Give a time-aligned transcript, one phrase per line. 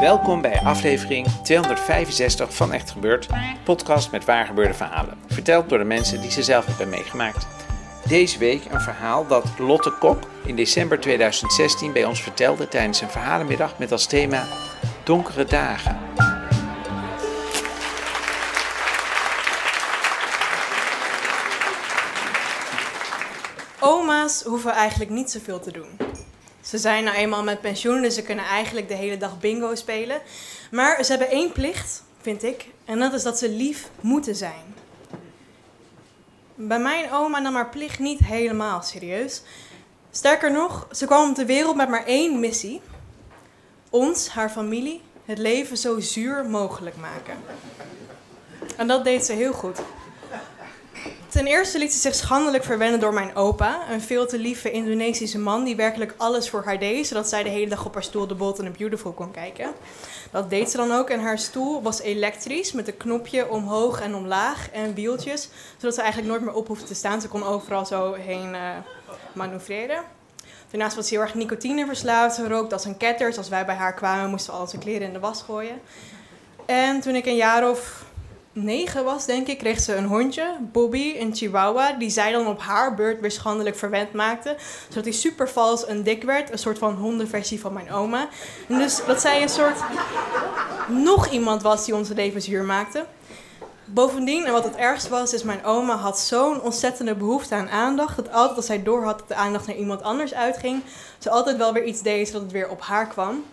[0.00, 3.26] Welkom bij aflevering 265 van Echt Gebeurd,
[3.64, 5.18] podcast met waargebeurde verhalen.
[5.26, 7.46] Verteld door de mensen die ze zelf hebben meegemaakt.
[8.06, 13.08] Deze week een verhaal dat Lotte Kok in december 2016 bij ons vertelde tijdens een
[13.08, 14.46] verhalenmiddag met als thema
[15.04, 15.98] Donkere Dagen.
[23.80, 26.17] Oma's hoeven eigenlijk niet zoveel te doen.
[26.68, 30.20] Ze zijn nou eenmaal met pensioen, dus ze kunnen eigenlijk de hele dag bingo spelen.
[30.70, 34.74] Maar ze hebben één plicht, vind ik, en dat is dat ze lief moeten zijn.
[36.54, 39.42] Bij mijn oma nam haar plicht niet helemaal serieus.
[40.10, 42.80] Sterker nog, ze kwam op de wereld met maar één missie:
[43.90, 47.36] ons, haar familie, het leven zo zuur mogelijk maken.
[48.76, 49.78] En dat deed ze heel goed.
[51.28, 55.38] Ten eerste liet ze zich schandelijk verwennen door mijn opa, een veel te lieve Indonesische
[55.38, 58.26] man die werkelijk alles voor haar deed, zodat zij de hele dag op haar stoel
[58.26, 59.72] de Bold and the Beautiful kon kijken.
[60.30, 64.14] Dat deed ze dan ook en haar stoel was elektrisch met een knopje omhoog en
[64.14, 67.20] omlaag en wieltjes, zodat ze eigenlijk nooit meer op hoefde te staan.
[67.20, 68.70] Ze kon overal zo heen uh,
[69.32, 70.02] manoeuvreren.
[70.70, 72.34] Daarnaast was ze heel erg nicotine verslaafd.
[72.34, 73.26] Ze rookte als een ketter.
[73.26, 75.80] Dus als wij bij haar kwamen, moesten we al zijn kleren in de was gooien.
[76.66, 78.06] En toen ik een jaar of
[78.52, 82.60] negen was, denk ik, kreeg ze een hondje, Bobby, een chihuahua, die zij dan op
[82.60, 84.56] haar beurt weer schandelijk verwend maakte.
[84.88, 88.28] Zodat hij super vals en dik werd, een soort van hondenversie van mijn oma.
[88.68, 89.78] En dus dat zij een soort
[90.88, 93.04] nog iemand was die onze leven zuur maakte.
[93.84, 98.16] Bovendien, en wat het ergst was, is mijn oma had zo'n ontzettende behoefte aan aandacht.
[98.16, 100.82] Dat altijd als zij doorhad dat de aandacht naar iemand anders uitging,
[101.18, 103.44] ze altijd wel weer iets deed zodat het weer op haar kwam.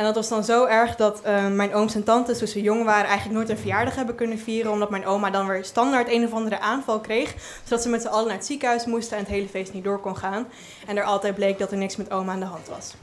[0.00, 2.84] En dat was dan zo erg dat uh, mijn ooms en tantes, toen ze jong
[2.84, 4.72] waren, eigenlijk nooit een verjaardag hebben kunnen vieren.
[4.72, 7.34] Omdat mijn oma dan weer standaard een of andere aanval kreeg.
[7.64, 9.98] Zodat ze met z'n allen naar het ziekenhuis moesten en het hele feest niet door
[9.98, 10.46] kon gaan.
[10.86, 12.94] En er altijd bleek dat er niks met oma aan de hand was.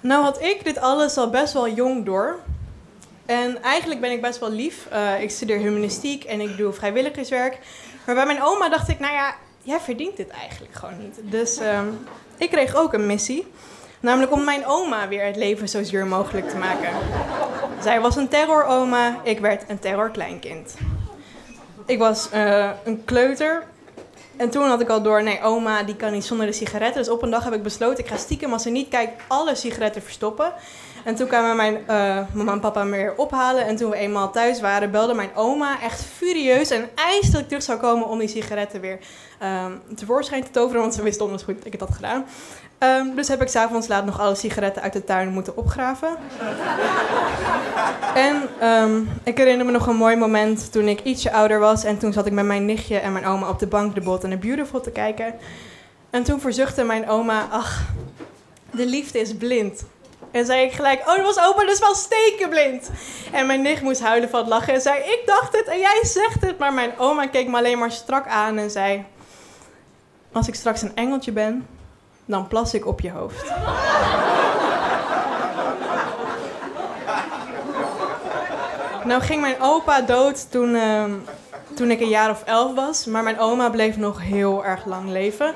[0.00, 2.38] Nou had ik dit alles al best wel jong door.
[3.26, 4.88] En eigenlijk ben ik best wel lief.
[4.92, 7.58] Uh, ik studeer humanistiek en ik doe vrijwilligerswerk.
[8.06, 11.20] Maar bij mijn oma dacht ik, nou ja, jij verdient dit eigenlijk gewoon niet.
[11.22, 11.80] Dus uh,
[12.36, 13.46] ik kreeg ook een missie.
[14.04, 16.90] Namelijk om mijn oma weer het leven zo zuur mogelijk te maken.
[17.82, 20.74] Zij was een terroroma, ik werd een terrorkleinkind.
[21.86, 23.62] Ik was uh, een kleuter.
[24.36, 27.02] En toen had ik al door, nee, oma die kan niet zonder de sigaretten.
[27.02, 29.54] Dus op een dag heb ik besloten, ik ga stiekem als ze niet kijkt alle
[29.54, 30.52] sigaretten verstoppen.
[31.04, 33.66] En toen kwamen mijn uh, mama en papa me weer ophalen.
[33.66, 37.48] En toen we eenmaal thuis waren, belde mijn oma echt furieus en eiste dat ik
[37.48, 38.98] terug zou komen om die sigaretten weer
[39.64, 40.80] um, tevoorschijn te toveren.
[40.80, 42.24] Want ze wist donders goed dat ik het had gedaan.
[42.78, 46.08] Um, dus heb ik s'avonds laat nog alle sigaretten uit de tuin moeten opgraven.
[48.14, 51.84] en um, ik herinner me nog een mooi moment toen ik ietsje ouder was.
[51.84, 54.24] En toen zat ik met mijn nichtje en mijn oma op de bank de Bot
[54.24, 55.34] en de Beautiful te kijken.
[56.10, 57.82] En toen verzuchtte mijn oma, ach,
[58.70, 59.84] de liefde is blind.
[60.30, 62.90] En zei ik gelijk, oh, dat was opa, dat is wel stekenblind.
[63.32, 66.00] En mijn nicht moest huilen van het lachen en zei, ik dacht het en jij
[66.02, 66.58] zegt het.
[66.58, 69.04] Maar mijn oma keek me alleen maar strak aan en zei,
[70.32, 71.66] als ik straks een engeltje ben,
[72.24, 73.52] dan plas ik op je hoofd.
[79.04, 81.04] nou ging mijn opa dood toen, uh,
[81.74, 83.04] toen ik een jaar of elf was.
[83.04, 85.54] Maar mijn oma bleef nog heel erg lang leven.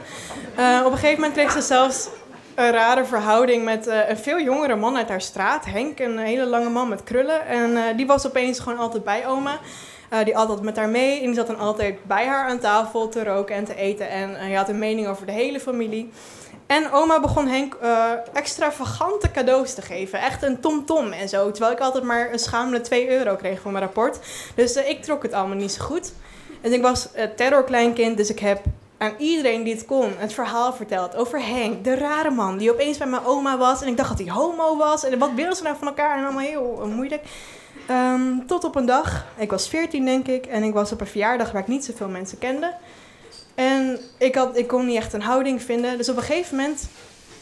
[0.59, 2.09] Uh, op een gegeven moment kreeg ze zelfs
[2.55, 5.65] een rare verhouding met uh, een veel jongere man uit haar straat.
[5.65, 7.47] Henk, een hele lange man met krullen.
[7.47, 9.59] En uh, die was opeens gewoon altijd bij oma.
[10.25, 13.25] Die altijd met haar mee en die zat dan altijd bij haar aan tafel te
[13.25, 14.09] roken en te eten.
[14.09, 16.11] En hij had een mening over de hele familie.
[16.69, 20.21] En oma begon Henk uh, extravagante cadeaus te geven.
[20.21, 21.51] Echt een tomtom -tom en zo.
[21.51, 24.19] Terwijl ik altijd maar een schamele 2 euro kreeg voor mijn rapport.
[24.55, 26.13] Dus uh, ik trok het allemaal niet zo goed.
[26.61, 28.63] En ik was uh, terrorkleinkind, dus ik heb
[28.99, 32.99] aan iedereen die het kon het verhaal verteld over Henk, de rare man die opeens
[32.99, 33.83] bij mijn oma was.
[33.83, 35.05] En ik dacht dat hij homo was.
[35.05, 36.19] En wat wilden ze nou van elkaar?
[36.19, 37.23] En allemaal heel moeilijk.
[37.91, 41.07] Um, tot op een dag, ik was 14 denk ik, en ik was op een
[41.07, 42.75] verjaardag waar ik niet zoveel mensen kende.
[43.55, 45.97] En ik, had, ik kon niet echt een houding vinden.
[45.97, 46.89] Dus op een gegeven moment,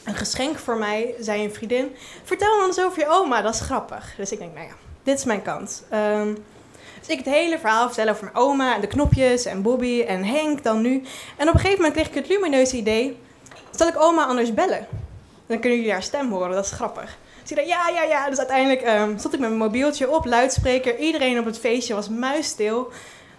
[0.05, 1.95] een geschenk voor mij, zei een vriendin:
[2.25, 4.15] Vertel me eens over je oma, dat is grappig.
[4.17, 5.83] Dus ik denk, nou ja, dit is mijn kans.
[5.93, 6.37] Um,
[7.01, 10.25] Dus ik het hele verhaal vertellen over mijn oma en de knopjes en Bobby en
[10.25, 11.03] Henk dan nu.
[11.37, 13.19] En op een gegeven moment kreeg ik het lumineuze idee,
[13.71, 14.87] zal ik oma anders bellen?
[15.47, 17.19] Dan kunnen jullie haar stem horen, dat is grappig.
[17.43, 18.29] Dus ik dacht, ja, ja, ja.
[18.29, 20.99] Dus uiteindelijk um, stond ik met mijn mobieltje op, luidspreker.
[20.99, 22.91] Iedereen op het feestje was muisstil.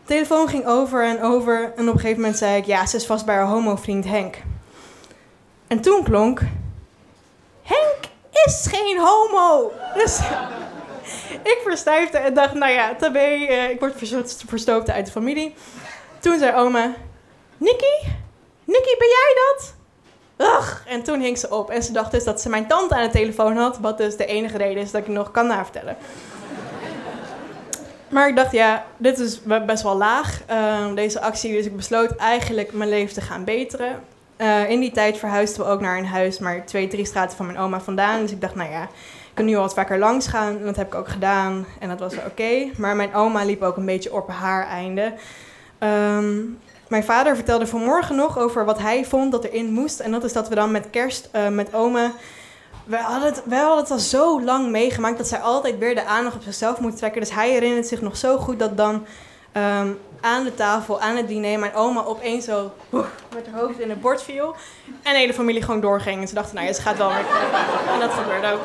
[0.08, 1.74] Telefoon ging over en over.
[1.76, 4.38] En op een gegeven moment zei ik, ja, ze is vast bij haar homovriend Henk.
[5.68, 6.42] En toen klonk,
[7.62, 7.98] Henk
[8.46, 9.72] is geen homo.
[9.96, 10.20] Dus
[11.54, 13.94] ik verstijfde en dacht, nou ja, tabé, uh, ik word
[14.48, 15.56] verstoten uit de familie.
[16.20, 16.96] Toen zei oma,
[17.58, 18.16] Nikki,
[18.64, 19.76] Nikki, ben jij dat?
[20.38, 20.76] Ugh.
[20.86, 23.10] En toen hing ze op en ze dacht dus dat ze mijn tante aan de
[23.10, 25.98] telefoon had, wat dus de enige reden is dat ik nog kan navertellen.
[28.10, 31.54] Maar ik dacht, ja, dit is best wel laag, uh, deze actie.
[31.54, 34.04] Dus ik besloot eigenlijk mijn leven te gaan beteren.
[34.38, 37.46] Uh, in die tijd verhuisden we ook naar een huis, maar twee, drie straten van
[37.46, 38.22] mijn oma vandaan.
[38.22, 40.58] Dus ik dacht, nou ja, ik kan nu al wat vaker langs gaan.
[40.60, 41.66] En dat heb ik ook gedaan.
[41.80, 42.70] En dat was oké.
[42.78, 45.14] Maar mijn oma liep ook een beetje op haar einde.
[45.80, 50.00] Um, mijn vader vertelde vanmorgen nog over wat hij vond dat erin moest.
[50.00, 52.12] En dat is dat we dan met kerst uh, met oma.
[52.88, 56.06] We hadden, het, we hadden het al zo lang meegemaakt dat zij altijd weer de
[56.06, 57.22] aandacht op zichzelf moet trekken.
[57.22, 59.06] Dus hij herinnert zich nog zo goed dat dan
[59.54, 63.90] um, aan de tafel, aan het diner, mijn oma opeens zo met haar hoofd in
[63.90, 64.56] het bord viel.
[65.04, 66.22] En de hele familie gewoon doorging.
[66.22, 67.26] En ze dachten, nou ja, ze gaat wel weer.
[67.94, 68.62] En dat gebeurde ook.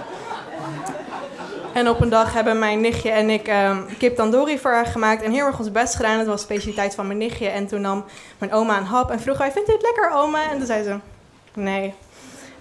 [1.72, 5.22] En op een dag hebben mijn nichtje en ik um, kip tandoori voor haar gemaakt.
[5.22, 6.18] En heel erg ons best gedaan.
[6.18, 7.48] Het was specialiteit van mijn nichtje.
[7.48, 8.04] En toen nam
[8.38, 10.50] mijn oma een hap en vroeg hij, vindt u het lekker oma?
[10.50, 10.96] En toen zei ze,
[11.54, 11.94] nee.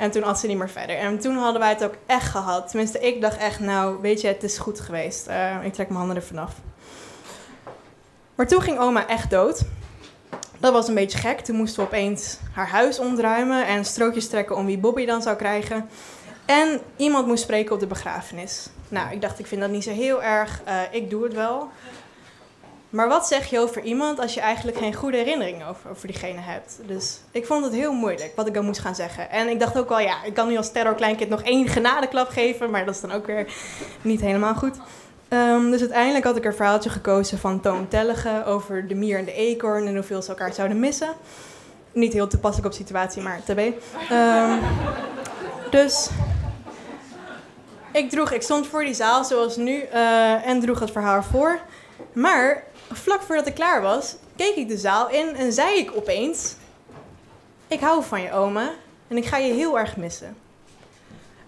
[0.01, 0.98] En toen at ze niet meer verder.
[0.98, 2.69] En toen hadden wij het ook echt gehad.
[2.69, 5.27] Tenminste, ik dacht echt, nou, weet je, het is goed geweest.
[5.27, 6.53] Uh, ik trek mijn handen er vanaf.
[8.36, 9.62] Maar toen ging oma echt dood.
[10.59, 11.39] Dat was een beetje gek.
[11.39, 15.36] Toen moesten we opeens haar huis ontruimen en strookjes trekken om wie Bobby dan zou
[15.36, 15.89] krijgen.
[16.45, 18.69] En iemand moest spreken op de begrafenis.
[18.88, 20.62] Nou, ik dacht, ik vind dat niet zo heel erg.
[20.68, 21.69] Uh, ik doe het wel.
[22.91, 26.39] Maar wat zeg je over iemand als je eigenlijk geen goede herinneringen over, over diegene
[26.39, 26.79] hebt?
[26.85, 29.29] Dus ik vond het heel moeilijk wat ik dan moest gaan zeggen.
[29.29, 32.69] En ik dacht ook wel, ja, ik kan nu als terrorkleinkind nog één genadeklap geven,
[32.69, 33.53] maar dat is dan ook weer
[34.01, 34.75] niet helemaal goed.
[35.29, 39.25] Um, dus uiteindelijk had ik een verhaaltje gekozen van Toon Tellige over de mier en
[39.25, 41.09] de eekhoorn en hoeveel ze elkaar zouden missen.
[41.91, 43.59] Niet heel toepasselijk op situatie, maar tb.
[44.11, 44.59] Um,
[45.69, 46.09] dus
[47.91, 51.59] ik droeg, ik stond voor die zaal zoals nu uh, en droeg het verhaal voor.
[52.13, 52.63] Maar
[52.97, 56.55] vlak voordat ik klaar was, keek ik de zaal in en zei ik opeens:
[57.67, 58.71] Ik hou van je oma
[59.07, 60.38] en ik ga je heel erg missen.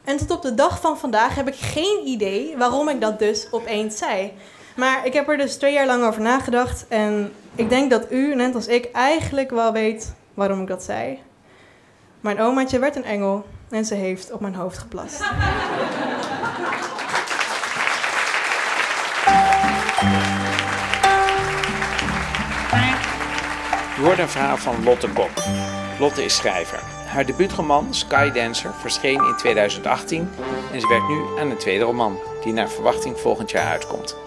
[0.04, 3.48] En tot op de dag van vandaag heb ik geen idee waarom ik dat dus
[3.52, 4.34] opeens zei.
[4.76, 6.86] Maar ik heb er dus twee jaar lang over nagedacht.
[6.88, 11.20] En ik denk dat u, net als ik, eigenlijk wel weet waarom ik dat zei.
[12.22, 15.22] Mijn omaatje werd een engel en ze heeft op mijn hoofd geplast.
[24.04, 25.30] Je hoort een verhaal van Lotte Kok.
[26.00, 26.80] Lotte is schrijver.
[27.06, 30.30] Haar debuutroman Skydancer verscheen in 2018
[30.72, 34.18] en ze werkt nu aan een tweede roman, die naar verwachting volgend jaar uitkomt.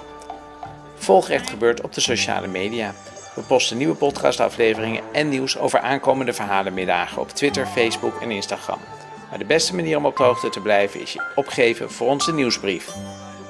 [0.95, 2.95] Volg Echt Gebeurd op de sociale media.
[3.35, 8.81] We posten nieuwe podcastafleveringen en nieuws over aankomende verhalenmiddagen op Twitter, Facebook en Instagram.
[9.29, 12.33] Maar de beste manier om op de hoogte te blijven is je opgeven voor onze
[12.33, 12.93] nieuwsbrief.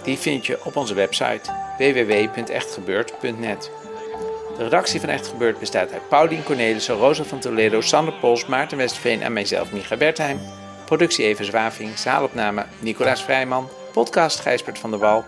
[0.03, 3.71] Die vind je op onze website www.echtgebeurd.net.
[4.57, 8.77] De redactie van Echt Gebeurd bestaat uit Paulien Cornelissen, Rosa van Toledo, Sander Pols, Maarten
[8.77, 10.41] Westveen en mijzelf, Micha Bertheim.
[10.85, 15.25] Productie Even Zwaving, zaalopname Nicolaas Vrijman, podcast Gijsbert van der Wal.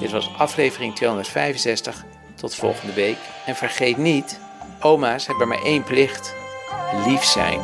[0.00, 2.04] Dit was aflevering 265.
[2.34, 3.18] Tot volgende week.
[3.46, 4.40] En vergeet niet,
[4.80, 6.34] oma's hebben maar één plicht:
[7.06, 7.60] lief zijn.